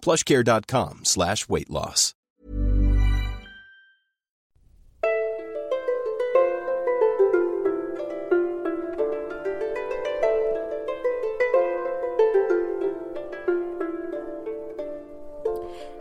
[0.00, 2.14] plushcare.com slash weight loss.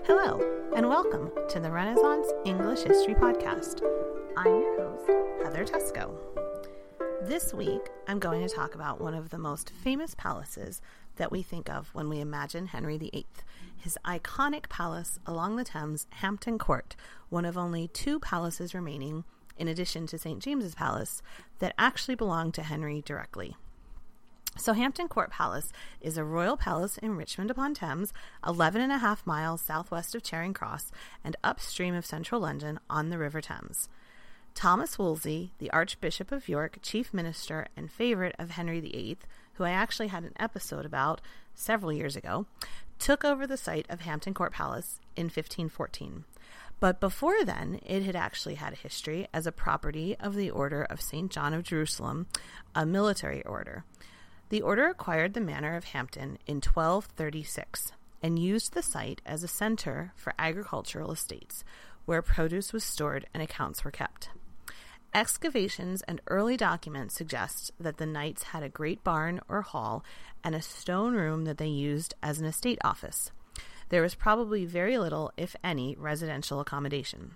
[0.06, 0.42] Hello,
[0.76, 3.82] and welcome to the Renaissance English History Podcast.
[4.38, 5.10] I'm your host,
[5.44, 6.16] Heather Teysko.
[7.24, 10.82] This week, I'm going to talk about one of the most famous palaces
[11.18, 13.26] that we think of when we imagine Henry VIII,
[13.78, 16.96] his iconic palace along the Thames, Hampton Court,
[17.30, 19.24] one of only two palaces remaining,
[19.58, 20.42] in addition to St.
[20.42, 21.22] James's Palace,
[21.60, 23.56] that actually belonged to Henry directly.
[24.58, 28.12] So, Hampton Court Palace is a royal palace in Richmond upon Thames,
[28.46, 30.92] 11 and a half miles southwest of Charing Cross
[31.24, 33.88] and upstream of central London on the River Thames.
[34.56, 39.20] Thomas Wolsey, the Archbishop of York, chief minister and favorite of Henry VIII,
[39.58, 41.20] who I actually had an episode about
[41.56, 42.46] several years ago,
[43.00, 46.26] took over the site of Hampton Court Palace in 1514.
[46.80, 50.84] But before then, it had actually had a history as a property of the Order
[50.84, 51.32] of St.
[51.32, 52.28] John of Jerusalem,
[52.76, 53.84] a military order.
[54.50, 57.92] The order acquired the manor of Hampton in 1236
[58.22, 61.64] and used the site as a center for agricultural estates,
[62.06, 64.30] where produce was stored and accounts were kept.
[65.14, 70.04] Excavations and early documents suggest that the knights had a great barn or hall
[70.44, 73.32] and a stone room that they used as an estate office.
[73.90, 77.32] There was probably very little, if any, residential accommodation.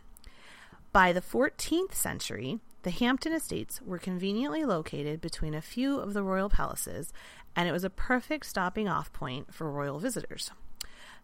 [0.92, 6.24] By the 14th century, the Hampton estates were conveniently located between a few of the
[6.24, 7.14] royal palaces,
[7.56, 10.52] and it was a perfect stopping off point for royal visitors.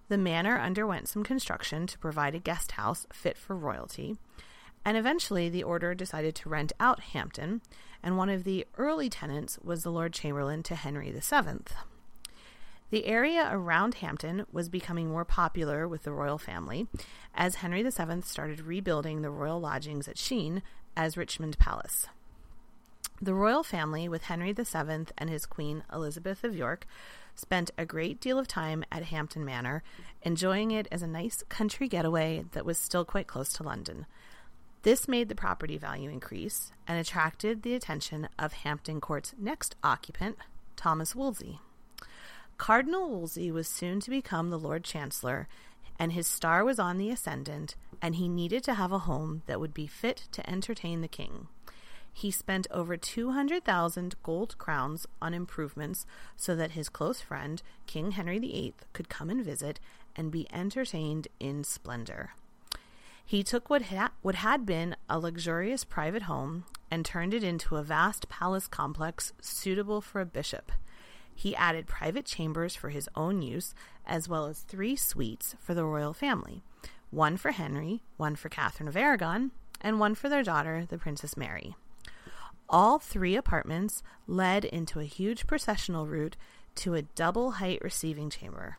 [0.08, 4.16] The manor underwent some construction to provide a guest house fit for royalty,
[4.88, 7.62] and eventually the order decided to rent out Hampton,
[8.02, 11.66] and one of the early tenants was the Lord Chamberlain to Henry VII.
[12.90, 16.88] The area around Hampton was becoming more popular with the royal family
[17.36, 20.64] as Henry VII started rebuilding the royal lodgings at Sheen
[20.96, 22.08] as Richmond Palace.
[23.22, 26.88] The royal family, with Henry VII and his queen Elizabeth of York,
[27.36, 29.84] spent a great deal of time at Hampton Manor,
[30.22, 34.06] enjoying it as a nice country getaway that was still quite close to London.
[34.84, 40.38] This made the property value increase and attracted the attention of Hampton Court's next occupant,
[40.76, 41.60] Thomas Wolsey.
[42.58, 45.48] Cardinal Wolsey was soon to become the Lord Chancellor
[46.00, 49.60] and his star was on the ascendant, and he needed to have a home that
[49.60, 51.48] would be fit to entertain the king.
[52.14, 56.06] He spent over 200,000 gold crowns on improvements
[56.36, 59.80] so that his close friend, King Henry VIII, could come and visit
[60.16, 62.32] and be entertained in splendor.
[63.28, 67.76] He took what, ha- what had been a luxurious private home and turned it into
[67.76, 70.72] a vast palace complex suitable for a bishop.
[71.36, 75.84] He added private chambers for his own use, as well as three suites for the
[75.84, 76.64] royal family
[77.10, 79.52] one for Henry, one for Catherine of Aragon,
[79.82, 81.76] and one for their daughter, the Princess Mary.
[82.70, 86.38] All three apartments led into a huge processional route
[86.76, 88.78] to a double height receiving chamber.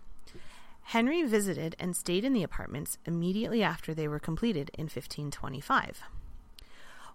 [0.93, 6.00] Henry visited and stayed in the apartments immediately after they were completed in 1525.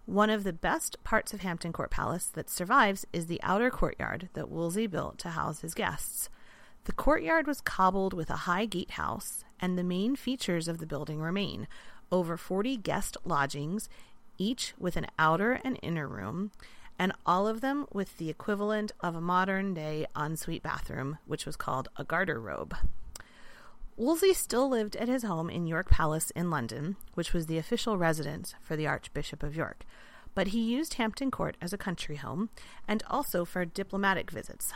[0.06, 4.30] One of the best parts of Hampton Court Palace that survives is the outer courtyard
[4.34, 6.30] that Wolsey built to house his guests.
[6.84, 11.20] The courtyard was cobbled with a high gatehouse, and the main features of the building
[11.20, 11.68] remain
[12.12, 13.90] over 40 guest lodgings,
[14.38, 16.52] each with an outer and inner room,
[17.00, 21.56] and all of them with the equivalent of a modern day ensuite bathroom, which was
[21.56, 22.76] called a garderobe.
[23.96, 27.96] Wolsey still lived at his home in York Palace in London, which was the official
[27.96, 29.86] residence for the Archbishop of York,
[30.34, 32.50] but he used Hampton Court as a country home
[32.88, 34.74] and also for diplomatic visits.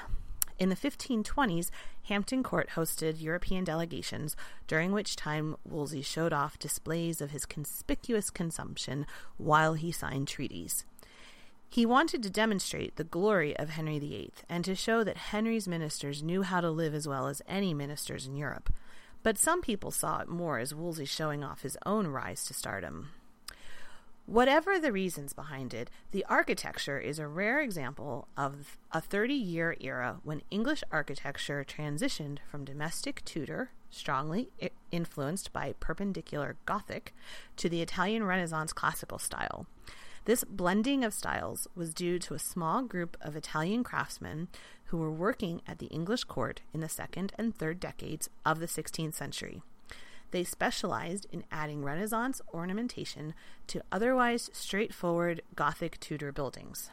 [0.59, 1.71] In the 1520s,
[2.03, 4.35] Hampton Court hosted European delegations,
[4.67, 10.85] during which time Wolsey showed off displays of his conspicuous consumption while he signed treaties.
[11.69, 16.23] He wanted to demonstrate the glory of Henry VIII and to show that Henry's ministers
[16.23, 18.69] knew how to live as well as any ministers in Europe.
[19.23, 23.09] But some people saw it more as Wolsey showing off his own rise to stardom.
[24.25, 29.77] Whatever the reasons behind it, the architecture is a rare example of a 30 year
[29.79, 34.49] era when English architecture transitioned from domestic Tudor, strongly
[34.91, 37.13] influenced by perpendicular Gothic,
[37.55, 39.65] to the Italian Renaissance classical style.
[40.27, 44.49] This blending of styles was due to a small group of Italian craftsmen
[44.87, 48.65] who were working at the English court in the second and third decades of the
[48.65, 49.61] 16th century.
[50.31, 53.35] They specialized in adding Renaissance ornamentation
[53.67, 56.91] to otherwise straightforward Gothic Tudor buildings.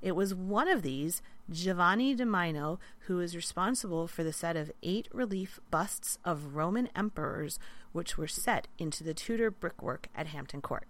[0.00, 1.20] It was one of these,
[1.50, 6.88] Giovanni da Maiano, who was responsible for the set of eight relief busts of Roman
[6.96, 7.58] emperors
[7.92, 10.86] which were set into the Tudor brickwork at Hampton Court.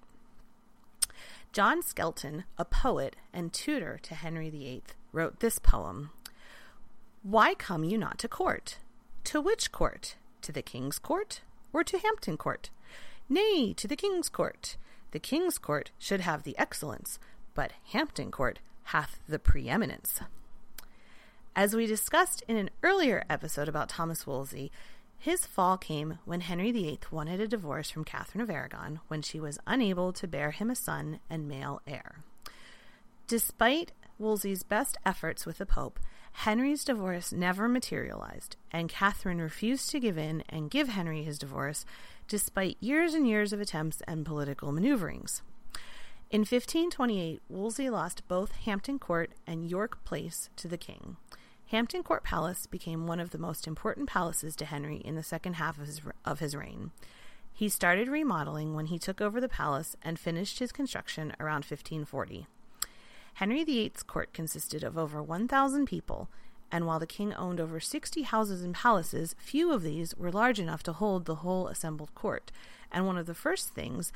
[1.54, 6.10] John Skelton, a poet and tutor to Henry VIII, wrote this poem
[7.22, 8.78] Why come you not to court?
[9.22, 10.16] To which court?
[10.42, 11.42] To the King's Court?
[11.72, 12.70] or to Hampton Court?
[13.28, 14.76] Nay, to the King's Court.
[15.12, 17.20] The King's Court should have the excellence,
[17.54, 20.22] but Hampton Court hath the preeminence.
[21.54, 24.72] As we discussed in an earlier episode about Thomas Wolsey,
[25.18, 29.40] his fall came when Henry VIII wanted a divorce from Catherine of Aragon when she
[29.40, 32.24] was unable to bear him a son and male heir.
[33.26, 35.98] Despite Wolsey's best efforts with the Pope,
[36.32, 41.86] Henry's divorce never materialized, and Catherine refused to give in and give Henry his divorce,
[42.28, 45.42] despite years and years of attempts and political maneuverings.
[46.30, 51.16] In 1528, Wolsey lost both Hampton Court and York Place to the king.
[51.68, 55.54] Hampton Court Palace became one of the most important palaces to Henry in the second
[55.54, 56.90] half of his, of his reign.
[57.52, 62.46] He started remodeling when he took over the palace and finished his construction around 1540.
[63.34, 66.28] Henry VIII's court consisted of over 1,000 people,
[66.70, 70.60] and while the king owned over 60 houses and palaces, few of these were large
[70.60, 72.52] enough to hold the whole assembled court.
[72.92, 74.12] And one of the first things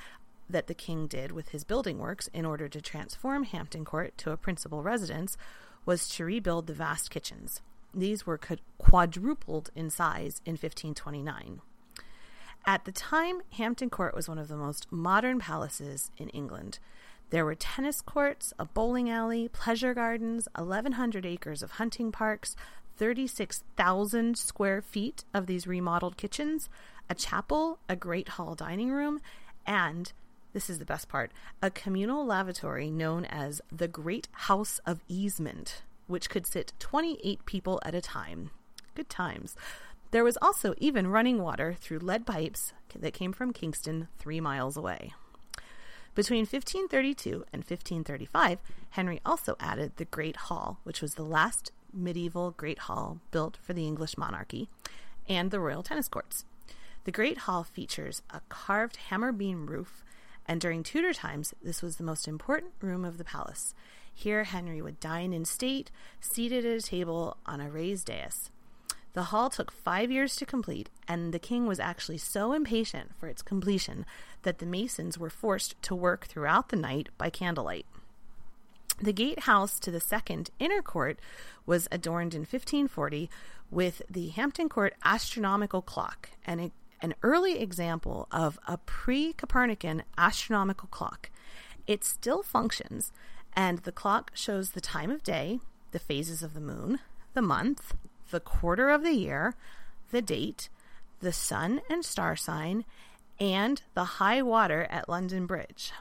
[0.51, 4.31] that the king did with his building works in order to transform Hampton Court to
[4.31, 5.37] a principal residence
[5.89, 7.63] was to rebuild the vast kitchens.
[7.95, 8.39] These were
[8.77, 11.63] quadrupled in size in 1529.
[12.67, 16.79] At the time, Hampton Court was one of the most modern palaces in England.
[17.31, 22.55] There were tennis courts, a bowling alley, pleasure gardens, 1,100 acres of hunting parks,
[22.99, 26.69] 36,000 square feet of these remodeled kitchens,
[27.09, 29.23] a chapel, a great hall dining room,
[29.67, 30.13] and
[30.53, 31.31] this is the best part
[31.63, 37.81] a communal lavatory known as the Great House of Easement, which could sit 28 people
[37.85, 38.51] at a time.
[38.95, 39.57] Good times.
[40.11, 44.77] There was also even running water through lead pipes that came from Kingston, three miles
[44.77, 45.13] away.
[46.15, 48.59] Between 1532 and 1535,
[48.91, 53.73] Henry also added the Great Hall, which was the last medieval Great Hall built for
[53.73, 54.69] the English monarchy,
[55.29, 56.45] and the royal tennis courts.
[57.05, 60.03] The Great Hall features a carved hammer beam roof,
[60.49, 63.75] and during Tudor times, this was the most important room of the palace.
[64.13, 65.91] Here, Henry would dine in state,
[66.21, 68.51] seated at a table on a raised dais.
[69.13, 73.29] The hall took five years to complete, and the king was actually so impatient for
[73.29, 74.07] its completion
[74.43, 77.87] that the masons were forced to work throughout the night by candlelight.
[79.01, 81.21] The gatehouse to the second inner court
[81.67, 83.31] was adorned in 1540
[83.71, 90.89] with the Hampton Court astronomical clock, an, an early example of a pre Copernican astronomical
[90.89, 91.31] clock.
[91.87, 93.13] It still functions,
[93.55, 95.61] and the clock shows the time of day,
[95.93, 96.99] the phases of the moon,
[97.35, 97.95] the month,
[98.31, 99.55] the quarter of the year,
[100.11, 100.69] the date,
[101.21, 102.85] the sun and star sign,
[103.41, 105.93] and the high water at London Bridge.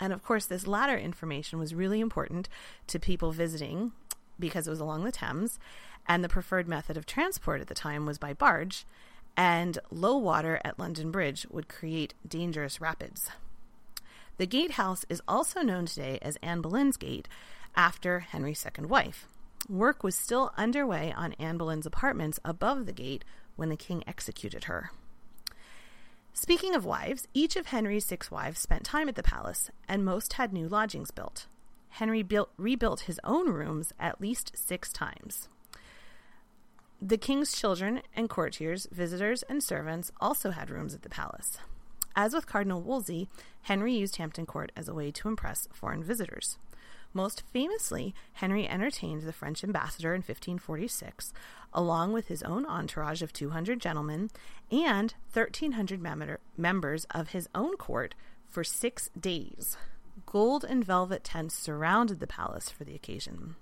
[0.00, 2.48] And of course, this latter information was really important
[2.86, 3.92] to people visiting
[4.38, 5.58] because it was along the Thames,
[6.06, 8.86] and the preferred method of transport at the time was by barge,
[9.38, 13.30] and low water at London Bridge would create dangerous rapids.
[14.36, 17.28] The gatehouse is also known today as Anne Boleyn's Gate
[17.76, 19.28] after Henry's second wife.
[19.68, 24.64] Work was still underway on Anne Boleyn's apartments above the gate when the king executed
[24.64, 24.90] her.
[26.32, 30.32] Speaking of wives, each of Henry's six wives spent time at the palace, and most
[30.32, 31.46] had new lodgings built.
[31.90, 35.48] Henry built, rebuilt his own rooms at least six times.
[37.00, 41.58] The king's children and courtiers, visitors, and servants also had rooms at the palace.
[42.16, 43.28] As with Cardinal Wolsey,
[43.62, 46.58] Henry used Hampton Court as a way to impress foreign visitors.
[47.14, 51.32] Most famously, Henry entertained the French ambassador in 1546,
[51.72, 54.28] along with his own entourage of 200 gentlemen
[54.72, 58.16] and 1,300 mem- members of his own court
[58.48, 59.76] for six days.
[60.26, 63.54] Gold and velvet tents surrounded the palace for the occasion.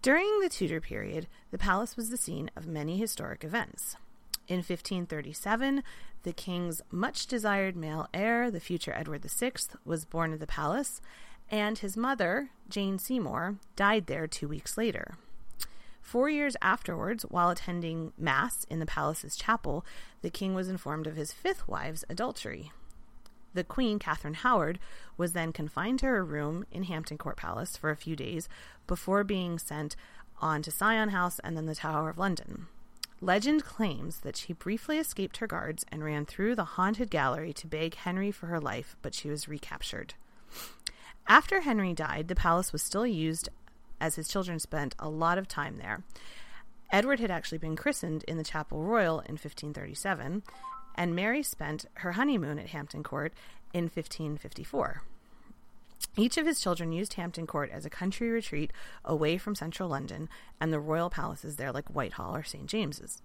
[0.00, 3.96] During the Tudor period, the palace was the scene of many historic events.
[4.46, 5.82] In 1537,
[6.22, 9.52] the king's much desired male heir, the future Edward VI,
[9.84, 11.00] was born at the palace,
[11.50, 15.18] and his mother, Jane Seymour, died there two weeks later.
[16.00, 19.84] Four years afterwards, while attending Mass in the palace's chapel,
[20.22, 22.70] the king was informed of his fifth wife's adultery.
[23.54, 24.78] The Queen, Catherine Howard,
[25.16, 28.48] was then confined to her room in Hampton Court Palace for a few days
[28.86, 29.96] before being sent
[30.40, 32.66] on to Syon House and then the Tower of London.
[33.20, 37.66] Legend claims that she briefly escaped her guards and ran through the haunted gallery to
[37.66, 40.14] beg Henry for her life, but she was recaptured.
[41.26, 43.48] After Henry died, the palace was still used
[44.00, 46.04] as his children spent a lot of time there.
[46.90, 50.42] Edward had actually been christened in the Chapel Royal in 1537,
[50.98, 53.32] and Mary spent her honeymoon at Hampton Court
[53.72, 55.02] in 1554.
[56.16, 58.72] Each of his children used Hampton Court as a country retreat
[59.04, 60.28] away from central London
[60.60, 62.66] and the royal palaces there, like Whitehall or St.
[62.66, 63.22] James's.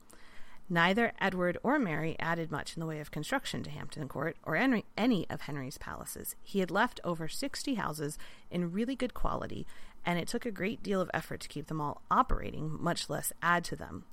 [0.69, 4.55] Neither Edward or Mary added much in the way of construction to Hampton Court or
[4.55, 6.35] any of Henry's palaces.
[6.43, 8.19] He had left over 60 houses
[8.51, 9.65] in really good quality,
[10.05, 13.33] and it took a great deal of effort to keep them all operating, much less
[13.41, 14.05] add to them.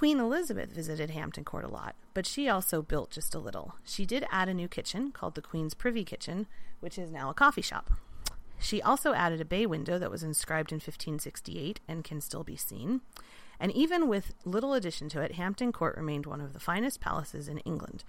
[0.00, 3.74] Queen Elizabeth visited Hampton Court a lot, but she also built just a little.
[3.84, 6.46] She did add a new kitchen called the Queen's Privy Kitchen,
[6.80, 7.90] which is now a coffee shop.
[8.58, 12.56] She also added a bay window that was inscribed in 1568 and can still be
[12.56, 13.02] seen.
[13.60, 17.46] And even with little addition to it, Hampton Court remained one of the finest palaces
[17.46, 18.02] in England.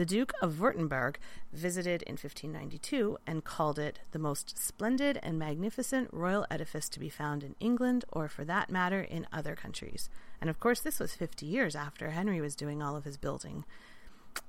[0.00, 1.16] The Duke of Württemberg
[1.52, 7.10] visited in 1592 and called it the most splendid and magnificent royal edifice to be
[7.10, 10.08] found in England, or for that matter, in other countries.
[10.40, 13.66] And of course, this was 50 years after Henry was doing all of his building.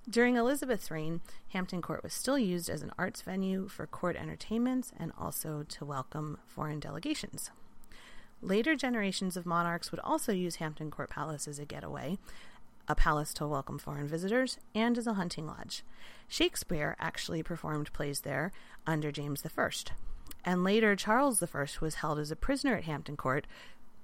[0.10, 4.94] During Elizabeth's reign, Hampton Court was still used as an arts venue for court entertainments
[4.98, 7.52] and also to welcome foreign delegations.
[8.42, 12.18] Later generations of monarchs would also use Hampton Court Palace as a getaway,
[12.88, 15.84] a palace to welcome foreign visitors, and as a hunting lodge.
[16.28, 18.52] Shakespeare actually performed plays there
[18.88, 19.70] under James I.
[20.44, 23.46] And later, Charles I was held as a prisoner at Hampton Court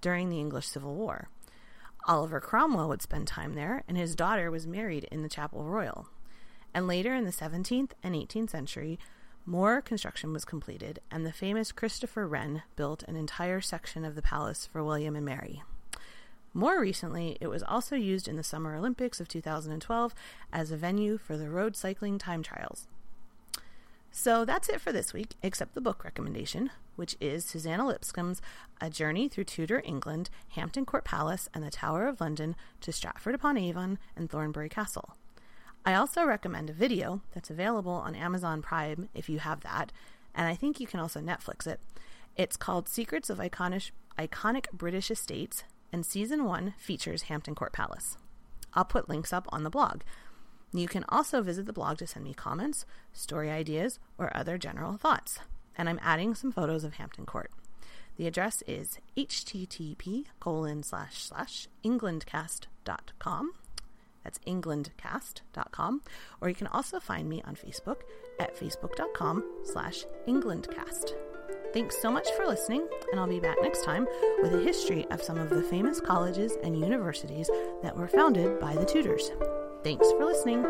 [0.01, 1.29] during the English Civil War.
[2.07, 6.07] Oliver Cromwell would spend time there, and his daughter was married in the Chapel Royal.
[6.73, 8.99] And later in the 17th and 18th century,
[9.45, 14.21] more construction was completed, and the famous Christopher Wren built an entire section of the
[14.21, 15.63] palace for William and Mary.
[16.57, 20.15] More recently, it was also used in the Summer Olympics of 2012
[20.51, 22.87] as a venue for the road cycling time trials.
[24.09, 28.41] So that's it for this week, except the book recommendation, which is Suzannah Lipscomb's
[28.81, 33.35] A Journey Through Tudor England, Hampton Court Palace, and the Tower of London to Stratford
[33.35, 35.15] upon Avon and Thornbury Castle.
[35.85, 39.91] I also recommend a video that's available on Amazon Prime if you have that,
[40.33, 41.79] and I think you can also Netflix it.
[42.35, 48.17] It's called Secrets of Iconic, Iconic British Estates, and season one features Hampton Court Palace.
[48.73, 50.01] I'll put links up on the blog.
[50.73, 54.97] You can also visit the blog to send me comments, story ideas, or other general
[54.97, 55.39] thoughts.
[55.77, 57.51] And I'm adding some photos of Hampton Court.
[58.17, 63.53] The address is http colon slash slash englandcast.com
[64.27, 66.01] that's englandcast.com.
[66.41, 68.01] Or you can also find me on Facebook
[68.41, 71.13] at facebook.com slash englandcast.
[71.77, 74.07] Thanks so much for listening, and I'll be back next time
[74.41, 77.51] with a history of some of the famous colleges and universities
[77.83, 79.29] that were founded by the Tudors.
[79.83, 80.63] Thanks for listening.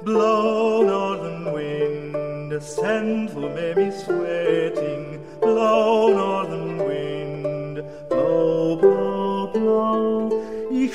[0.00, 4.23] Blow, northern wind, ascend for me sweating.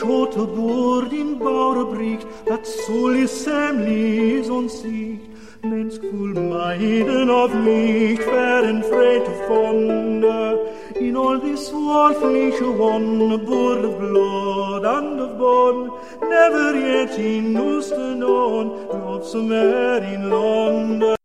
[0.10, 5.22] Ich hatte bord in Bauerbricht, dat soll is semlis und sieht,
[5.62, 10.58] mens cool meiden of mich, feren freit of fonda,
[11.00, 15.92] in all this world flesh one, a bird of blood and of bone,
[16.28, 21.19] never yet in Ulster known, love so in London.